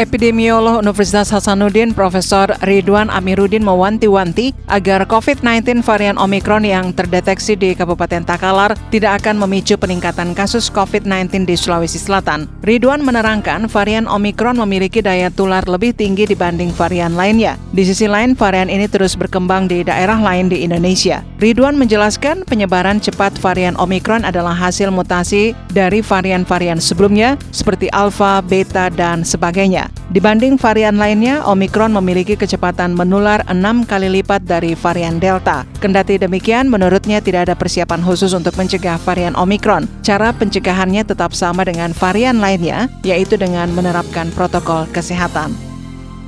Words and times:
Epidemiolog 0.00 0.80
Universitas 0.80 1.28
Hasanuddin 1.28 1.92
Profesor 1.92 2.48
Ridwan 2.64 3.12
Amiruddin 3.12 3.60
mewanti-wanti 3.60 4.56
agar 4.72 5.04
COVID-19 5.04 5.84
varian 5.84 6.16
Omikron 6.16 6.64
yang 6.64 6.96
terdeteksi 6.96 7.60
di 7.60 7.76
Kabupaten 7.76 8.24
Takalar 8.24 8.72
tidak 8.88 9.20
akan 9.20 9.44
memicu 9.44 9.76
peningkatan 9.76 10.32
kasus 10.32 10.72
COVID-19 10.72 11.44
di 11.44 11.60
Sulawesi 11.60 12.00
Selatan. 12.00 12.48
Ridwan 12.64 13.04
menerangkan 13.04 13.68
varian 13.68 14.08
Omikron 14.08 14.56
memiliki 14.64 15.04
daya 15.04 15.28
tular 15.28 15.68
lebih 15.68 15.92
tinggi 15.92 16.24
dibanding 16.24 16.72
varian 16.72 17.12
lainnya. 17.12 17.60
Di 17.76 17.84
sisi 17.84 18.08
lain, 18.08 18.32
varian 18.32 18.72
ini 18.72 18.88
terus 18.88 19.12
berkembang 19.12 19.68
di 19.68 19.84
daerah 19.84 20.16
lain 20.16 20.48
di 20.48 20.64
Indonesia. 20.64 21.20
Ridwan 21.36 21.76
menjelaskan 21.76 22.48
penyebaran 22.48 22.96
cepat 22.96 23.36
varian 23.44 23.76
Omikron 23.76 24.24
adalah 24.24 24.56
hasil 24.56 24.88
mutasi 24.88 25.52
dari 25.68 26.00
varian-varian 26.00 26.80
sebelumnya 26.80 27.36
seperti 27.52 27.92
Alpha, 27.92 28.40
Beta, 28.40 28.88
dan 28.88 29.20
sebagainya. 29.26 29.81
Dibanding 30.12 30.60
varian 30.60 31.00
lainnya, 31.00 31.40
Omikron 31.48 31.96
memiliki 31.96 32.36
kecepatan 32.36 32.92
menular 32.92 33.40
enam 33.48 33.88
kali 33.88 34.12
lipat 34.20 34.44
dari 34.44 34.76
varian 34.76 35.16
Delta. 35.16 35.64
Kendati 35.80 36.20
demikian, 36.20 36.68
menurutnya 36.68 37.24
tidak 37.24 37.48
ada 37.48 37.54
persiapan 37.56 38.04
khusus 38.04 38.36
untuk 38.36 38.52
mencegah 38.60 39.00
varian 39.00 39.32
Omikron. 39.34 39.88
Cara 40.04 40.36
pencegahannya 40.36 41.08
tetap 41.08 41.32
sama 41.32 41.64
dengan 41.64 41.96
varian 41.96 42.38
lainnya, 42.44 42.92
yaitu 43.00 43.40
dengan 43.40 43.72
menerapkan 43.72 44.28
protokol 44.36 44.84
kesehatan 44.92 45.71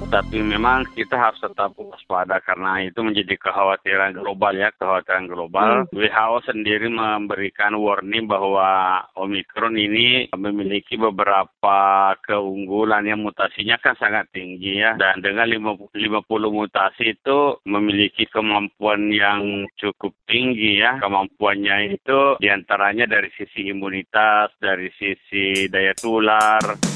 tapi 0.08 0.40
memang 0.40 0.84
kita 0.92 1.16
harus 1.16 1.40
tetap 1.40 1.72
waspada 1.76 2.40
karena 2.44 2.84
itu 2.84 3.00
menjadi 3.00 3.36
kekhawatiran 3.40 4.16
global 4.16 4.52
ya, 4.52 4.68
kekhawatiran 4.76 5.26
global. 5.28 5.70
Hmm. 5.84 5.90
WHO 5.94 6.38
sendiri 6.48 6.86
memberikan 6.92 7.76
warning 7.76 8.28
bahwa 8.28 9.00
Omikron 9.16 9.76
ini 9.76 10.28
memiliki 10.34 11.00
beberapa 11.00 12.12
keunggulan 12.24 13.08
yang 13.08 13.24
mutasinya 13.24 13.80
kan 13.80 13.96
sangat 13.96 14.28
tinggi 14.34 14.80
ya 14.80 14.96
dan 14.98 15.20
dengan 15.20 15.48
50 15.48 15.94
mutasi 16.30 17.16
itu 17.16 17.58
memiliki 17.64 18.28
kemampuan 18.28 19.08
yang 19.12 19.64
cukup 19.78 20.12
tinggi 20.28 20.82
ya. 20.82 20.98
Kemampuannya 21.00 21.96
itu 21.96 22.36
di 22.40 22.48
antaranya 22.50 23.08
dari 23.08 23.30
sisi 23.32 23.70
imunitas, 23.70 24.52
dari 24.60 24.90
sisi 24.96 25.70
daya 25.70 25.94
tular. 25.96 26.94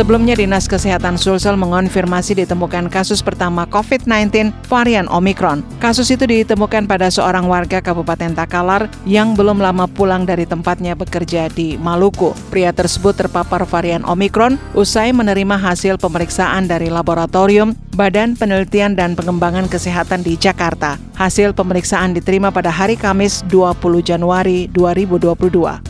Sebelumnya 0.00 0.32
Dinas 0.32 0.64
Kesehatan 0.64 1.20
Sulsel 1.20 1.60
mengonfirmasi 1.60 2.32
ditemukan 2.32 2.88
kasus 2.88 3.20
pertama 3.20 3.68
COVID-19 3.68 4.48
varian 4.64 5.04
Omikron. 5.12 5.60
Kasus 5.76 6.08
itu 6.08 6.24
ditemukan 6.24 6.88
pada 6.88 7.12
seorang 7.12 7.44
warga 7.44 7.84
Kabupaten 7.84 8.32
Takalar 8.32 8.88
yang 9.04 9.36
belum 9.36 9.60
lama 9.60 9.84
pulang 9.84 10.24
dari 10.24 10.48
tempatnya 10.48 10.96
bekerja 10.96 11.52
di 11.52 11.76
Maluku. 11.76 12.32
Pria 12.48 12.72
tersebut 12.72 13.12
terpapar 13.12 13.68
varian 13.68 14.00
Omikron 14.08 14.56
usai 14.72 15.12
menerima 15.12 15.60
hasil 15.60 16.00
pemeriksaan 16.00 16.64
dari 16.64 16.88
laboratorium 16.88 17.76
Badan 17.92 18.40
Penelitian 18.40 18.96
dan 18.96 19.12
Pengembangan 19.12 19.68
Kesehatan 19.68 20.24
di 20.24 20.40
Jakarta. 20.40 20.96
Hasil 21.20 21.52
pemeriksaan 21.52 22.16
diterima 22.16 22.48
pada 22.48 22.72
hari 22.72 22.96
Kamis 22.96 23.44
20 23.52 24.00
Januari 24.00 24.64
2022. 24.72 25.89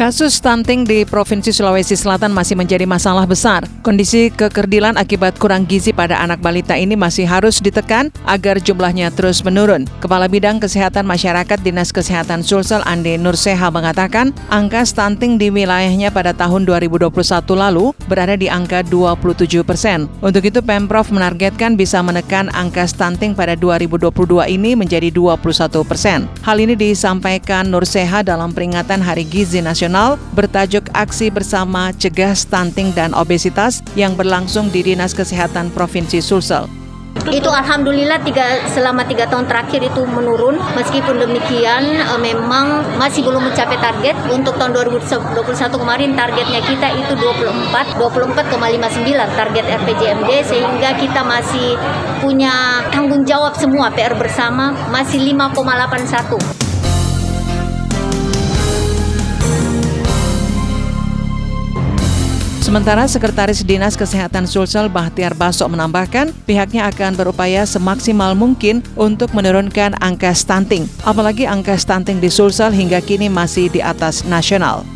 Kasus 0.00 0.40
stunting 0.40 0.88
di 0.88 1.04
Provinsi 1.04 1.52
Sulawesi 1.52 1.92
Selatan 1.92 2.32
masih 2.32 2.56
menjadi 2.56 2.88
masalah 2.88 3.28
besar. 3.28 3.68
Kondisi 3.84 4.32
kekerdilan 4.32 4.96
akibat 4.96 5.36
kurang 5.36 5.68
gizi 5.68 5.92
pada 5.92 6.16
anak 6.24 6.40
balita 6.40 6.72
ini 6.72 6.96
masih 6.96 7.28
harus 7.28 7.60
ditekan 7.60 8.08
agar 8.24 8.56
jumlahnya 8.64 9.12
terus 9.12 9.44
menurun. 9.44 9.84
Kepala 10.00 10.24
Bidang 10.24 10.56
Kesehatan 10.56 11.04
Masyarakat 11.04 11.60
Dinas 11.60 11.92
Kesehatan 11.92 12.40
Sulsel 12.40 12.80
Ande 12.88 13.20
Nurseha 13.20 13.68
mengatakan 13.68 14.32
angka 14.48 14.88
stunting 14.88 15.36
di 15.36 15.52
wilayahnya 15.52 16.08
pada 16.08 16.32
tahun 16.32 16.64
2021 16.64 17.12
lalu 17.52 17.92
berada 18.08 18.40
di 18.40 18.48
angka 18.48 18.80
27 18.80 19.60
persen. 19.68 20.08
Untuk 20.24 20.48
itu 20.48 20.64
Pemprov 20.64 21.12
menargetkan 21.12 21.76
bisa 21.76 22.00
menekan 22.00 22.48
angka 22.56 22.88
stunting 22.88 23.36
pada 23.36 23.52
2022 23.52 24.48
ini 24.48 24.72
menjadi 24.72 25.12
21 25.12 25.44
persen. 25.84 26.24
Hal 26.40 26.56
ini 26.56 26.72
disampaikan 26.72 27.68
Nurseha 27.68 28.24
dalam 28.24 28.56
peringatan 28.56 29.04
Hari 29.04 29.28
Gizi 29.28 29.60
Nasional 29.60 29.89
nasional 29.90 30.22
bertajuk 30.38 30.86
Aksi 30.94 31.34
Bersama 31.34 31.90
Cegah 31.90 32.30
Stunting 32.38 32.94
dan 32.94 33.10
Obesitas 33.10 33.82
yang 33.98 34.14
berlangsung 34.14 34.70
di 34.70 34.86
Dinas 34.86 35.10
Kesehatan 35.10 35.74
Provinsi 35.74 36.22
Sulsel. 36.22 36.70
Itu 37.26 37.50
alhamdulillah 37.50 38.22
tiga 38.22 38.70
selama 38.70 39.02
tiga 39.02 39.26
tahun 39.26 39.50
terakhir 39.50 39.82
itu 39.82 40.06
menurun. 40.06 40.62
Meskipun 40.78 41.18
demikian 41.18 42.06
e, 42.06 42.14
memang 42.22 42.86
masih 43.02 43.26
belum 43.26 43.50
mencapai 43.50 43.82
target. 43.82 44.14
Untuk 44.30 44.54
tahun 44.62 44.78
2021 44.78 45.58
kemarin 45.58 46.14
targetnya 46.14 46.62
kita 46.62 46.88
itu 46.94 47.12
24 47.18 47.98
24,59 47.98 49.10
target 49.34 49.64
RPJMD 49.82 50.30
sehingga 50.46 50.94
kita 51.02 51.26
masih 51.26 51.74
punya 52.22 52.86
tanggung 52.94 53.26
jawab 53.26 53.58
semua 53.58 53.90
PR 53.90 54.14
bersama 54.14 54.70
masih 54.94 55.18
5,81 55.34 56.59
Sementara 62.70 63.02
Sekretaris 63.10 63.66
Dinas 63.66 63.98
Kesehatan 63.98 64.46
Sulsel 64.46 64.86
Bahtiar 64.86 65.34
Basok 65.34 65.74
menambahkan 65.74 66.30
pihaknya 66.46 66.86
akan 66.86 67.18
berupaya 67.18 67.66
semaksimal 67.66 68.38
mungkin 68.38 68.86
untuk 68.94 69.34
menurunkan 69.34 69.98
angka 69.98 70.30
stunting, 70.30 70.86
apalagi 71.02 71.50
angka 71.50 71.74
stunting 71.74 72.22
di 72.22 72.30
Sulsel 72.30 72.70
hingga 72.70 73.02
kini 73.02 73.26
masih 73.26 73.74
di 73.74 73.82
atas 73.82 74.22
nasional. 74.22 74.86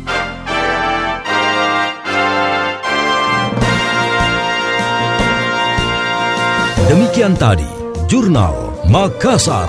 Demikian 6.87 7.35
tadi, 7.35 7.67
Jurnal 8.07 8.55
Makassar. 8.87 9.67